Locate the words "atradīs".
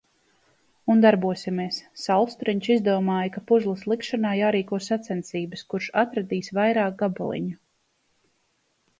6.05-6.49